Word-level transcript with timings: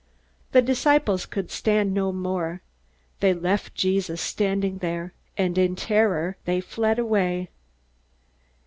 The 0.51 0.63
disciples 0.63 1.27
could 1.27 1.51
stand 1.51 1.93
no 1.93 2.11
more. 2.11 2.63
They 3.19 3.35
left 3.35 3.75
Jesus 3.75 4.19
standing 4.19 4.79
there, 4.79 5.13
and 5.37 5.59
in 5.59 5.75
terror 5.75 6.37
they 6.45 6.59
fled 6.59 6.97
away. 6.97 7.49